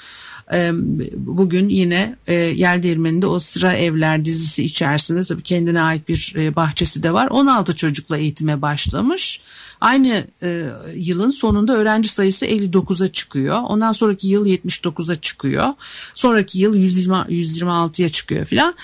Bugün 1.16 1.68
yine 1.68 2.16
e, 2.26 2.34
yer 2.34 2.82
değirmeninde 2.82 3.26
o 3.26 3.40
sıra 3.40 3.72
evler 3.72 4.24
dizisi 4.24 4.64
içerisinde 4.64 5.24
tabii 5.24 5.42
kendine 5.42 5.80
ait 5.80 6.08
bir 6.08 6.34
e, 6.36 6.56
bahçesi 6.56 7.02
de 7.02 7.12
var. 7.12 7.28
16 7.28 7.76
çocukla 7.76 8.18
eğitime 8.18 8.62
başlamış. 8.62 9.40
Aynı 9.80 10.26
e, 10.42 10.66
yılın 10.94 11.30
sonunda 11.30 11.76
öğrenci 11.76 12.08
sayısı 12.08 12.46
59'a 12.46 13.08
çıkıyor. 13.08 13.62
Ondan 13.62 13.92
sonraki 13.92 14.28
yıl 14.28 14.46
79'a 14.46 15.16
çıkıyor. 15.16 15.68
Sonraki 16.14 16.58
yıl 16.58 16.76
120, 16.76 17.14
126'ya 17.14 18.08
çıkıyor 18.08 18.44
filan. 18.44 18.74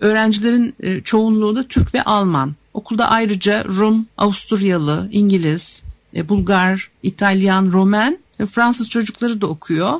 Öğrencilerin 0.00 0.74
çoğunluğu 1.04 1.56
da 1.56 1.68
Türk 1.68 1.94
ve 1.94 2.02
Alman. 2.02 2.54
Okulda 2.74 3.10
ayrıca 3.10 3.64
Rum, 3.64 4.06
Avusturyalı, 4.18 5.08
İngiliz, 5.12 5.82
Bulgar, 6.28 6.90
İtalyan, 7.02 7.72
Romen 7.72 8.23
Fransız 8.50 8.88
çocukları 8.88 9.40
da 9.40 9.46
okuyor. 9.46 9.92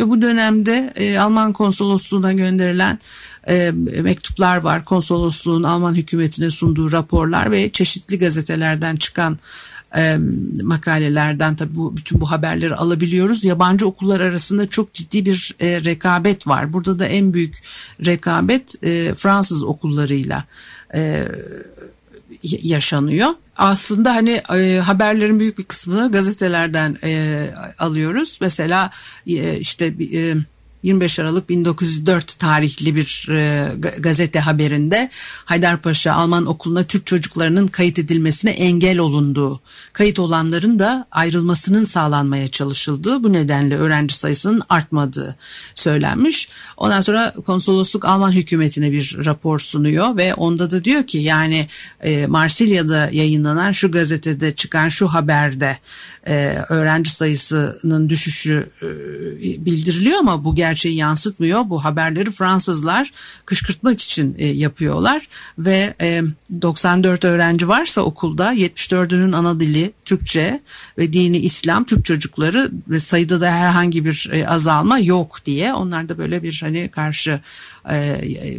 Ve 0.00 0.08
bu 0.08 0.22
dönemde 0.22 0.92
e, 0.96 1.18
Alman 1.18 1.52
konsolosluğuna 1.52 2.32
gönderilen 2.32 2.98
e, 3.48 3.70
mektuplar 4.02 4.56
var. 4.56 4.84
Konsolosluğun 4.84 5.62
Alman 5.62 5.94
hükümetine 5.94 6.50
sunduğu 6.50 6.92
raporlar 6.92 7.50
ve 7.50 7.72
çeşitli 7.72 8.18
gazetelerden 8.18 8.96
çıkan 8.96 9.38
e, 9.96 10.18
makalelerden 10.62 11.56
tabii 11.56 11.74
bu, 11.74 11.96
bütün 11.96 12.20
bu 12.20 12.30
haberleri 12.30 12.74
alabiliyoruz. 12.74 13.44
Yabancı 13.44 13.86
okullar 13.86 14.20
arasında 14.20 14.66
çok 14.66 14.94
ciddi 14.94 15.26
bir 15.26 15.54
e, 15.60 15.84
rekabet 15.84 16.46
var. 16.46 16.72
Burada 16.72 16.98
da 16.98 17.06
en 17.06 17.34
büyük 17.34 17.62
rekabet 18.04 18.84
e, 18.84 19.14
Fransız 19.14 19.62
okullarıyla 19.62 20.44
e, 20.94 21.28
yaşanıyor. 22.42 23.28
Aslında 23.56 24.14
hani 24.14 24.42
e, 24.54 24.78
haberlerin 24.78 25.40
büyük 25.40 25.58
bir 25.58 25.64
kısmını 25.64 26.12
gazetelerden 26.12 26.98
e, 27.04 27.46
alıyoruz. 27.78 28.38
Mesela 28.40 28.90
e, 29.26 29.58
işte 29.58 29.94
e, 30.14 30.34
25 30.84 31.18
Aralık 31.18 31.48
1904 31.48 32.38
tarihli 32.38 32.96
bir 32.96 33.28
e, 33.30 33.68
gazete 33.98 34.40
haberinde 34.40 35.10
Haydarpaşa 35.44 36.12
Alman 36.12 36.46
okuluna 36.46 36.84
Türk 36.84 37.06
çocuklarının 37.06 37.66
kayıt 37.66 37.98
edilmesine 37.98 38.50
engel 38.50 38.98
olunduğu, 38.98 39.60
kayıt 39.92 40.18
olanların 40.18 40.78
da 40.78 41.06
ayrılmasının 41.10 41.84
sağlanmaya 41.84 42.48
çalışıldığı 42.48 43.24
bu 43.24 43.32
nedenle 43.32 43.76
öğrenci 43.76 44.14
sayısının 44.14 44.62
artmadığı 44.68 45.36
söylenmiş. 45.74 46.48
Ondan 46.76 47.00
sonra 47.00 47.34
konsolosluk 47.46 48.04
Alman 48.04 48.32
hükümetine 48.32 48.92
bir 48.92 49.16
rapor 49.24 49.58
sunuyor 49.58 50.16
ve 50.16 50.34
onda 50.34 50.70
da 50.70 50.84
diyor 50.84 51.06
ki 51.06 51.18
yani 51.18 51.68
e, 52.00 52.26
Marsilya'da 52.26 53.10
yayınlanan 53.12 53.72
şu 53.72 53.90
gazetede 53.90 54.54
çıkan 54.54 54.88
şu 54.88 55.08
haberde 55.08 55.78
e, 56.26 56.58
öğrenci 56.68 57.10
sayısının 57.10 58.08
düşüşü 58.08 58.66
e, 58.82 58.86
bildiriliyor 59.64 60.18
ama 60.18 60.44
bu 60.44 60.54
gerçeği 60.54 60.96
yansıtmıyor. 60.96 61.70
Bu 61.70 61.84
haberleri 61.84 62.30
Fransızlar 62.30 63.12
kışkırtmak 63.46 64.02
için 64.02 64.34
e, 64.38 64.46
yapıyorlar 64.46 65.28
ve 65.58 65.94
e, 66.00 66.22
94 66.62 67.24
öğrenci 67.24 67.68
varsa 67.68 68.00
okulda 68.00 68.54
74'ünün 68.54 69.32
ana 69.32 69.60
dili 69.60 69.92
Türkçe 70.04 70.60
ve 70.98 71.12
dini 71.12 71.38
İslam 71.38 71.84
Türk 71.84 72.04
çocukları 72.04 72.70
ve 72.88 73.00
sayıda 73.00 73.40
da 73.40 73.50
herhangi 73.50 74.04
bir 74.04 74.30
e, 74.32 74.48
azalma 74.48 74.98
yok 74.98 75.38
diye 75.46 75.74
onlar 75.74 76.08
da 76.08 76.18
böyle 76.18 76.42
bir 76.42 76.58
hani 76.62 76.88
karşı 76.88 77.40
e, 77.90 77.96
e, 77.96 78.58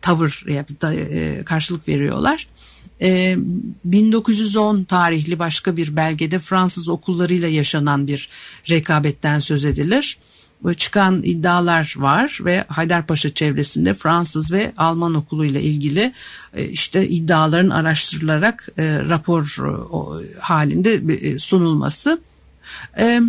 tavır 0.00 0.44
e, 0.48 1.44
karşılık 1.44 1.88
veriyorlar. 1.88 2.46
1910 3.00 4.78
ee, 4.78 4.84
tarihli 4.84 5.38
başka 5.38 5.76
bir 5.76 5.96
belgede 5.96 6.38
Fransız 6.38 6.88
okullarıyla 6.88 7.48
yaşanan 7.48 8.06
bir 8.06 8.28
rekabetten 8.70 9.38
söz 9.38 9.64
edilir. 9.64 10.18
Çıkan 10.76 11.22
iddialar 11.22 11.94
var 11.96 12.38
ve 12.44 12.64
Haydarpaşa 12.68 13.34
çevresinde 13.34 13.94
Fransız 13.94 14.52
ve 14.52 14.72
Alman 14.76 15.14
okuluyla 15.14 15.60
ilgili 15.60 16.12
e, 16.54 16.64
işte 16.64 17.08
iddiaların 17.08 17.70
araştırılarak 17.70 18.68
e, 18.78 18.98
rapor 19.08 19.56
halinde 20.40 21.14
e, 21.14 21.38
sunulması. 21.38 22.20
Evet 22.96 23.22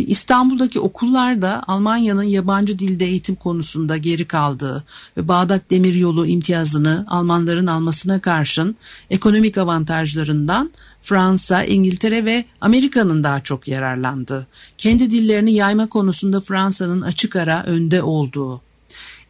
İstanbul'daki 0.00 0.80
okullarda 0.80 1.62
Almanya'nın 1.66 2.22
yabancı 2.22 2.78
dilde 2.78 3.04
eğitim 3.06 3.34
konusunda 3.34 3.96
geri 3.96 4.24
kaldığı 4.24 4.84
ve 5.16 5.28
Bağdat 5.28 5.70
Demiryolu 5.70 6.26
imtiyazını 6.26 7.06
Almanların 7.08 7.66
almasına 7.66 8.20
karşın 8.20 8.76
ekonomik 9.10 9.58
avantajlarından 9.58 10.70
Fransa, 11.00 11.64
İngiltere 11.64 12.24
ve 12.24 12.44
Amerika'nın 12.60 13.24
daha 13.24 13.40
çok 13.40 13.68
yararlandığı, 13.68 14.46
kendi 14.78 15.10
dillerini 15.10 15.54
yayma 15.54 15.88
konusunda 15.88 16.40
Fransa'nın 16.40 17.02
açık 17.02 17.36
ara 17.36 17.64
önde 17.64 18.02
olduğu, 18.02 18.60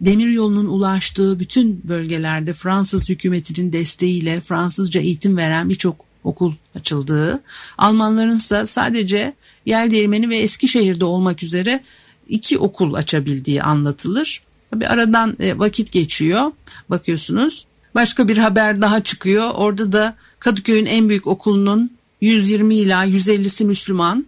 demiryolunun 0.00 0.66
ulaştığı 0.66 1.40
bütün 1.40 1.80
bölgelerde 1.84 2.52
Fransız 2.52 3.08
hükümetinin 3.08 3.72
desteğiyle 3.72 4.40
Fransızca 4.40 5.00
eğitim 5.00 5.36
veren 5.36 5.68
birçok 5.68 5.96
okul 6.24 6.52
açıldığı, 6.74 7.40
Almanların 7.78 8.36
ise 8.36 8.66
sadece 8.66 9.34
Yel 9.66 9.90
Değirmeni 9.90 10.28
ve 10.28 10.38
Eskişehir'de 10.38 11.04
olmak 11.04 11.42
üzere 11.42 11.80
iki 12.28 12.58
okul 12.58 12.94
açabildiği 12.94 13.62
anlatılır. 13.62 14.42
Tabi 14.70 14.86
aradan 14.86 15.36
e, 15.40 15.58
vakit 15.58 15.92
geçiyor 15.92 16.52
bakıyorsunuz. 16.90 17.66
Başka 17.94 18.28
bir 18.28 18.38
haber 18.38 18.80
daha 18.80 19.04
çıkıyor. 19.04 19.50
Orada 19.54 19.92
da 19.92 20.16
Kadıköy'ün 20.38 20.86
en 20.86 21.08
büyük 21.08 21.26
okulunun 21.26 21.90
120 22.20 22.74
ila 22.74 23.06
150'si 23.06 23.64
Müslüman, 23.64 24.26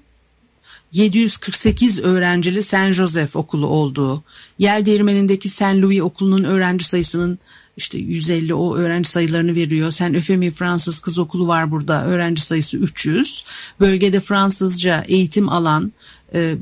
748 0.92 2.00
öğrencili 2.00 2.62
Saint 2.62 2.94
Joseph 2.94 3.36
okulu 3.36 3.66
olduğu, 3.66 4.22
Yel 4.58 4.86
Değirmeni'ndeki 4.86 5.48
Saint 5.48 5.82
Louis 5.82 6.00
okulunun 6.00 6.44
öğrenci 6.44 6.84
sayısının 6.84 7.38
işte 7.76 7.98
150 7.98 8.54
o 8.54 8.76
öğrenci 8.76 9.10
sayılarını 9.10 9.54
veriyor. 9.54 9.90
Sen 9.90 10.14
Öfemi 10.14 10.50
Fransız 10.50 11.00
Kız 11.00 11.18
Okulu 11.18 11.48
var 11.48 11.70
burada. 11.70 12.04
Öğrenci 12.04 12.42
sayısı 12.42 12.76
300. 12.76 13.44
Bölgede 13.80 14.20
Fransızca 14.20 15.04
eğitim 15.08 15.48
alan 15.48 15.92
e, 16.34 16.56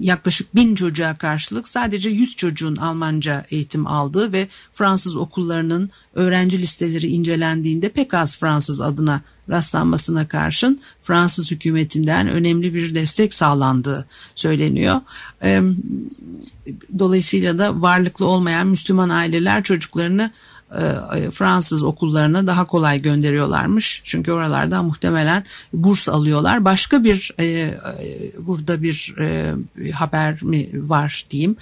yaklaşık 0.00 0.54
bin 0.54 0.74
çocuğa 0.74 1.16
karşılık 1.16 1.68
sadece 1.68 2.08
100 2.08 2.36
çocuğun 2.36 2.76
Almanca 2.76 3.46
eğitim 3.50 3.86
aldığı 3.86 4.32
ve 4.32 4.48
Fransız 4.72 5.16
okullarının 5.16 5.90
öğrenci 6.14 6.58
listeleri 6.58 7.06
incelendiğinde 7.06 7.88
pek 7.88 8.14
az 8.14 8.38
Fransız 8.38 8.80
adına 8.80 9.20
rastlanmasına 9.50 10.28
karşın 10.28 10.80
Fransız 11.00 11.50
hükümetinden 11.50 12.28
önemli 12.28 12.74
bir 12.74 12.94
destek 12.94 13.34
sağlandığı 13.34 14.06
söyleniyor. 14.34 15.00
E, 15.42 15.62
dolayısıyla 16.98 17.58
da 17.58 17.82
varlıklı 17.82 18.26
olmayan 18.26 18.66
Müslüman 18.66 19.08
aileler 19.08 19.62
çocuklarını 19.62 20.30
Fransız 21.32 21.82
okullarına 21.82 22.46
daha 22.46 22.66
kolay 22.66 23.02
gönderiyorlarmış. 23.02 24.00
Çünkü 24.04 24.32
oralarda 24.32 24.82
muhtemelen 24.82 25.44
burs 25.72 26.08
alıyorlar. 26.08 26.64
Başka 26.64 27.04
bir 27.04 27.34
e, 27.38 27.44
e, 27.44 27.78
burada 28.38 28.82
bir 28.82 29.14
haber 29.92 30.42
mi 30.42 30.68
var 30.74 31.26
diyeyim. 31.30 31.56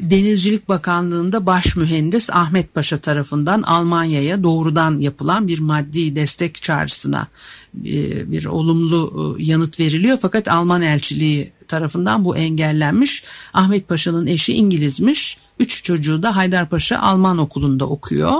Denizcilik 0.00 0.68
Bakanlığı'nda 0.68 1.46
baş 1.46 1.76
mühendis 1.76 2.30
Ahmet 2.30 2.74
Paşa 2.74 2.98
tarafından 2.98 3.62
Almanya'ya 3.62 4.42
doğrudan 4.42 4.98
yapılan 4.98 5.48
bir 5.48 5.58
maddi 5.58 6.16
destek 6.16 6.62
çağrısına 6.62 7.26
bir 7.74 8.44
olumlu 8.44 9.36
yanıt 9.38 9.80
veriliyor. 9.80 10.18
Fakat 10.22 10.48
Alman 10.48 10.82
elçiliği 10.82 11.52
tarafından 11.68 12.24
bu 12.24 12.36
engellenmiş. 12.36 13.24
Ahmet 13.54 13.88
Paşa'nın 13.88 14.26
eşi 14.26 14.52
İngilizmiş. 14.52 15.38
Üç 15.60 15.84
çocuğu 15.84 16.22
da 16.22 16.36
Haydarpaşa 16.36 16.98
Alman 16.98 17.38
okulunda 17.38 17.86
okuyor. 17.86 18.32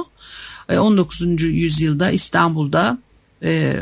19. 0.79 1.23
E, 1.23 1.47
yüzyılda 1.47 2.11
İstanbul'da 2.11 2.99
e, 3.43 3.77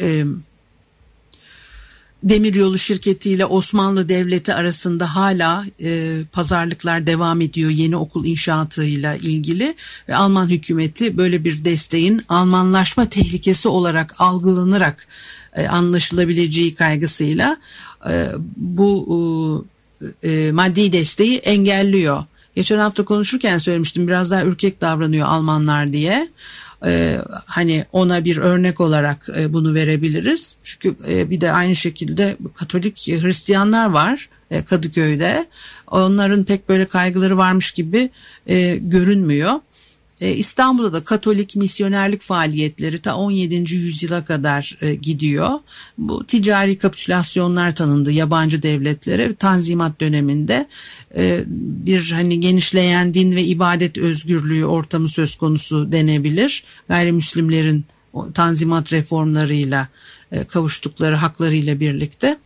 e, 0.00 0.24
Demiryolu 2.22 2.78
şirketiyle 2.78 3.46
Osmanlı 3.46 4.08
Devleti 4.08 4.54
arasında 4.54 5.14
hala 5.14 5.64
e, 5.82 6.20
pazarlıklar 6.32 7.06
devam 7.06 7.40
ediyor 7.40 7.70
yeni 7.70 7.96
okul 7.96 8.24
inşaatıyla 8.24 9.14
ilgili 9.14 9.74
ve 10.08 10.16
Alman 10.16 10.48
hükümeti 10.48 11.16
böyle 11.16 11.44
bir 11.44 11.64
desteğin 11.64 12.22
Almanlaşma 12.28 13.08
tehlikesi 13.08 13.68
olarak 13.68 14.14
algılanarak 14.18 15.06
e, 15.52 15.68
anlaşılabileceği 15.68 16.74
kaygısıyla 16.74 17.56
e, 17.91 17.91
bu 18.56 19.66
e, 20.24 20.52
maddi 20.52 20.92
desteği 20.92 21.38
engelliyor. 21.38 22.24
Geçen 22.54 22.78
hafta 22.78 23.04
konuşurken 23.04 23.58
söylemiştim 23.58 24.06
biraz 24.06 24.30
daha 24.30 24.44
ürkek 24.44 24.80
davranıyor 24.80 25.28
Almanlar 25.28 25.92
diye. 25.92 26.28
Ee, 26.86 27.18
hani 27.46 27.84
ona 27.92 28.24
bir 28.24 28.36
örnek 28.36 28.80
olarak 28.80 29.28
e, 29.38 29.52
bunu 29.52 29.74
verebiliriz. 29.74 30.56
Çünkü 30.62 30.96
e, 31.08 31.30
bir 31.30 31.40
de 31.40 31.52
aynı 31.52 31.76
şekilde 31.76 32.36
Katolik 32.54 33.08
Hristiyanlar 33.08 33.90
var 33.90 34.28
e, 34.50 34.64
Kadıköy'de. 34.64 35.46
Onların 35.90 36.44
pek 36.44 36.68
böyle 36.68 36.84
kaygıları 36.86 37.38
varmış 37.38 37.72
gibi 37.72 38.10
e, 38.46 38.76
görünmüyor. 38.76 39.52
E, 40.22 40.32
İstanbul'da 40.36 40.92
da 40.92 41.04
Katolik 41.04 41.56
misyonerlik 41.56 42.22
faaliyetleri 42.22 42.98
ta 42.98 43.16
17. 43.16 43.74
yüzyıla 43.74 44.24
kadar 44.24 44.78
e, 44.80 44.94
gidiyor. 44.94 45.50
Bu 45.98 46.26
ticari 46.26 46.78
kapitülasyonlar 46.78 47.74
tanındı 47.74 48.12
yabancı 48.12 48.62
devletlere. 48.62 49.34
Tanzimat 49.34 50.00
döneminde 50.00 50.66
e, 51.16 51.44
bir 51.46 52.10
hani 52.10 52.40
genişleyen 52.40 53.14
din 53.14 53.36
ve 53.36 53.42
ibadet 53.42 53.98
özgürlüğü 53.98 54.64
ortamı 54.64 55.08
söz 55.08 55.36
konusu 55.36 55.92
denebilir. 55.92 56.64
Gayrimüslimlerin 56.88 57.84
Tanzimat 58.34 58.92
reformlarıyla 58.92 59.88
kavuştukları 60.48 61.14
haklarıyla 61.14 61.80
birlikte 61.80 62.38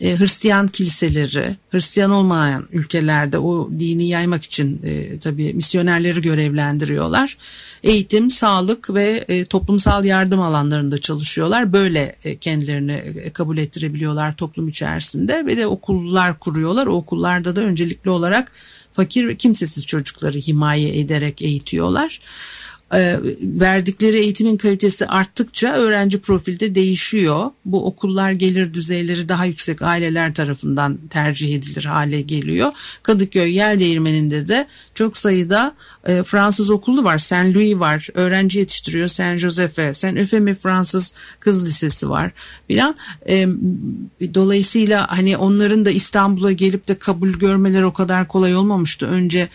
e, 0.00 0.18
Hristiyan 0.18 0.68
kiliseleri, 0.68 1.56
Hristiyan 1.70 2.10
olmayan 2.10 2.68
ülkelerde 2.72 3.38
o 3.38 3.70
dini 3.78 4.08
yaymak 4.08 4.44
için 4.44 4.80
e, 4.84 5.18
tabii 5.18 5.54
misyonerleri 5.54 6.22
görevlendiriyorlar. 6.22 7.36
Eğitim, 7.82 8.30
sağlık 8.30 8.94
ve 8.94 9.24
e, 9.28 9.44
toplumsal 9.44 10.04
yardım 10.04 10.40
alanlarında 10.40 11.00
çalışıyorlar. 11.00 11.72
Böyle 11.72 12.16
e, 12.24 12.36
kendilerini 12.36 12.92
e, 12.92 13.30
kabul 13.30 13.58
ettirebiliyorlar 13.58 14.36
toplum 14.36 14.68
içerisinde 14.68 15.46
ve 15.46 15.56
de 15.56 15.66
okullar 15.66 16.38
kuruyorlar. 16.38 16.86
O 16.86 16.92
okullarda 16.92 17.56
da 17.56 17.60
öncelikli 17.60 18.10
olarak 18.10 18.52
fakir 18.92 19.28
ve 19.28 19.36
kimsesiz 19.36 19.86
çocukları 19.86 20.38
himaye 20.38 21.00
ederek 21.00 21.42
eğitiyorlar. 21.42 22.20
E, 22.94 23.20
verdikleri 23.42 24.18
eğitimin 24.18 24.56
kalitesi 24.56 25.06
arttıkça 25.06 25.72
öğrenci 25.72 26.20
profilde 26.20 26.74
değişiyor. 26.74 27.50
Bu 27.64 27.86
okullar 27.86 28.32
gelir 28.32 28.74
düzeyleri 28.74 29.28
daha 29.28 29.44
yüksek 29.44 29.82
aileler 29.82 30.34
tarafından 30.34 30.98
tercih 31.10 31.54
edilir 31.54 31.84
hale 31.84 32.20
geliyor. 32.20 32.72
Kadıköy 33.02 33.54
Yel 33.54 33.78
Değirmeni'nde 33.78 34.48
de 34.48 34.66
çok 34.94 35.16
sayıda 35.16 35.74
e, 36.06 36.22
Fransız 36.22 36.70
okulu 36.70 37.04
var. 37.04 37.18
Saint 37.18 37.56
Louis 37.56 37.74
var. 37.74 38.08
Öğrenci 38.14 38.58
yetiştiriyor 38.58 39.08
Saint 39.08 39.40
Josephe. 39.40 39.94
Saint 39.94 40.18
Eufemie 40.18 40.54
Fransız 40.54 41.14
Kız 41.40 41.66
Lisesi 41.66 42.10
var. 42.10 42.32
Bilen 42.68 42.94
e, 43.28 43.46
dolayısıyla 44.34 45.18
hani 45.18 45.36
onların 45.36 45.84
da 45.84 45.90
İstanbul'a 45.90 46.52
gelip 46.52 46.88
de 46.88 46.98
kabul 46.98 47.30
görmeleri 47.32 47.84
o 47.84 47.92
kadar 47.92 48.28
kolay 48.28 48.56
olmamıştı. 48.56 49.06
Önce 49.06 49.48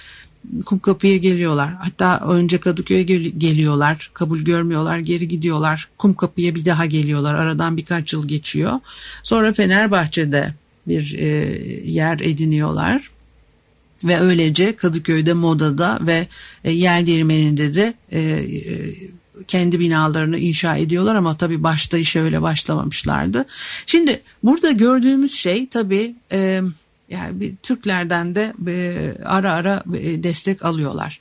Kumkapı'ya 0.66 1.18
geliyorlar. 1.18 1.74
Hatta 1.80 2.20
önce 2.20 2.58
Kadıköy'e 2.58 3.04
gel- 3.04 3.32
geliyorlar. 3.38 4.12
Kabul 4.14 4.40
görmüyorlar. 4.40 5.00
Geri 5.00 5.28
gidiyorlar. 5.28 5.90
Kumkapı'ya 5.98 6.56
bir 6.56 6.66
daha 6.66 6.86
geliyorlar. 6.86 7.36
Aradan 7.36 7.78
birkaç 7.78 8.14
yıl 8.14 8.28
geçiyor. 8.28 8.74
Sonra 9.24 9.54
Fenerbahçe'de 9.54 10.54
bir 10.88 11.16
e, 11.18 11.26
yer 11.92 12.20
ediniyorlar. 12.20 13.10
Ve 14.04 14.20
öylece 14.20 14.76
Kadıköy'de, 14.76 15.34
Moda'da 15.34 16.00
ve 16.02 16.28
e, 16.64 16.72
Yel 16.72 17.06
Değirmeni'nde 17.06 17.76
de 17.76 17.94
e, 18.12 18.20
e, 18.20 18.46
kendi 19.48 19.80
binalarını 19.80 20.38
inşa 20.38 20.78
ediyorlar 20.78 21.16
ama 21.16 21.38
tabii 21.38 21.64
başta 21.64 21.98
işe 21.98 22.22
öyle 22.22 22.42
başlamamışlardı. 22.42 23.46
Şimdi 23.86 24.22
burada 24.44 24.72
gördüğümüz 24.72 25.34
şey 25.34 25.68
tabii... 25.68 26.16
E, 26.32 26.62
yani 27.10 27.40
bir 27.40 27.56
Türklerden 27.56 28.36
de 28.36 28.54
e, 28.68 28.98
ara 29.26 29.52
ara 29.52 29.84
e, 29.98 30.24
destek 30.24 30.66
alıyorlar. 30.66 31.20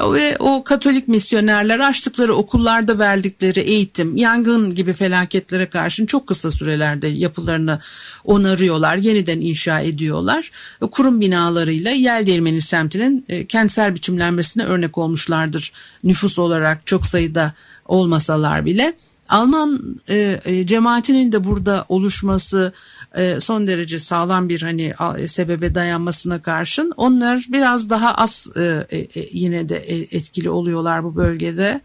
Ve 0.00 0.36
o 0.38 0.64
Katolik 0.64 1.08
misyonerler 1.08 1.78
açtıkları 1.78 2.34
okullarda 2.34 2.98
verdikleri 2.98 3.60
eğitim, 3.60 4.16
yangın 4.16 4.74
gibi 4.74 4.92
felaketlere 4.92 5.66
karşın 5.66 6.06
çok 6.06 6.26
kısa 6.26 6.50
sürelerde 6.50 7.08
yapılarını 7.08 7.80
onarıyorlar, 8.24 8.96
yeniden 8.96 9.40
inşa 9.40 9.80
ediyorlar. 9.80 10.50
Kurum 10.90 11.20
binalarıyla 11.20 11.90
Yel 11.90 12.26
Değirmeni 12.26 12.62
semtinin 12.62 13.24
e, 13.28 13.46
kentsel 13.46 13.94
biçimlenmesine 13.94 14.64
örnek 14.64 14.98
olmuşlardır. 14.98 15.72
Nüfus 16.04 16.38
olarak 16.38 16.86
çok 16.86 17.06
sayıda 17.06 17.52
olmasalar 17.86 18.64
bile. 18.64 18.94
Alman 19.28 19.96
e, 20.08 20.40
e, 20.44 20.66
cemaatinin 20.66 21.32
de 21.32 21.44
burada 21.44 21.84
oluşması 21.88 22.72
e, 23.14 23.40
son 23.40 23.66
derece 23.66 23.98
sağlam 23.98 24.48
bir 24.48 24.62
hani 24.62 24.94
e, 25.18 25.28
sebebe 25.28 25.74
dayanmasına 25.74 26.42
karşın 26.42 26.92
onlar 26.96 27.46
biraz 27.48 27.90
daha 27.90 28.14
az 28.14 28.46
e, 28.56 28.86
yine 29.32 29.68
de 29.68 29.76
etkili 30.10 30.50
oluyorlar 30.50 31.04
bu 31.04 31.16
bölgede. 31.16 31.80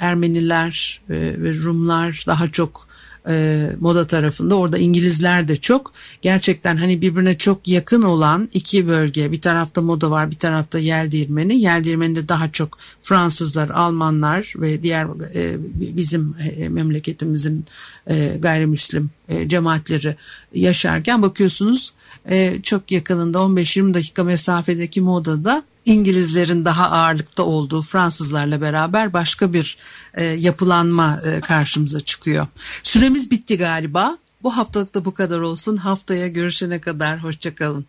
Ermeniler 0.00 1.00
ve 1.08 1.54
Rumlar 1.54 2.24
daha 2.26 2.48
çok 2.52 2.87
e, 3.28 3.66
moda 3.80 4.06
tarafında. 4.06 4.54
Orada 4.54 4.78
İngilizler 4.78 5.48
de 5.48 5.56
çok. 5.56 5.92
Gerçekten 6.22 6.76
hani 6.76 7.00
birbirine 7.00 7.38
çok 7.38 7.68
yakın 7.68 8.02
olan 8.02 8.48
iki 8.52 8.88
bölge. 8.88 9.32
Bir 9.32 9.40
tarafta 9.40 9.82
moda 9.82 10.10
var 10.10 10.30
bir 10.30 10.36
tarafta 10.36 10.78
yel 10.78 11.10
değirmeni 11.12 12.28
daha 12.28 12.52
çok 12.52 12.78
Fransızlar 13.00 13.68
Almanlar 13.68 14.52
ve 14.56 14.82
diğer 14.82 15.06
e, 15.34 15.56
bizim 15.96 16.34
e, 16.56 16.68
memleketimizin 16.68 17.64
e, 18.06 18.36
gayrimüslim 18.38 19.10
e, 19.28 19.48
cemaatleri 19.48 20.16
yaşarken 20.54 21.22
bakıyorsunuz 21.22 21.92
e, 22.30 22.62
çok 22.62 22.92
yakınında 22.92 23.38
15-20 23.38 23.94
dakika 23.94 24.24
mesafedeki 24.24 25.00
modada 25.00 25.62
İngilizlerin 25.88 26.64
daha 26.64 26.90
ağırlıkta 26.90 27.42
olduğu 27.42 27.82
Fransızlarla 27.82 28.60
beraber 28.60 29.12
başka 29.12 29.52
bir 29.52 29.78
e, 30.14 30.24
yapılanma 30.24 31.20
e, 31.24 31.40
karşımıza 31.40 32.00
çıkıyor. 32.00 32.46
Süremiz 32.82 33.30
bitti 33.30 33.58
galiba. 33.58 34.18
Bu 34.42 34.56
haftalık 34.56 34.94
da 34.94 35.04
bu 35.04 35.14
kadar 35.14 35.40
olsun. 35.40 35.76
Haftaya 35.76 36.28
görüşene 36.28 36.80
kadar 36.80 37.22
hoşçakalın. 37.22 37.86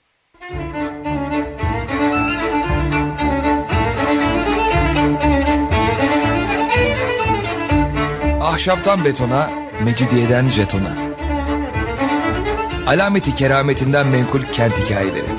Ahşaptan 8.41 9.05
betona, 9.05 9.49
mecidiyeden 9.83 10.45
jetona. 10.47 10.97
Alameti 12.87 13.35
kerametinden 13.35 14.07
menkul 14.07 14.41
kent 14.51 14.73
hikayeleri. 14.77 15.38